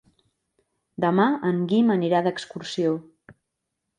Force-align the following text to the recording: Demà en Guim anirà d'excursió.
Demà 1.05 1.25
en 1.51 1.59
Guim 1.73 1.93
anirà 1.97 2.23
d'excursió. 2.29 2.95